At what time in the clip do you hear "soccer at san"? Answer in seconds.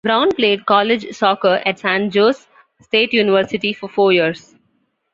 1.15-2.09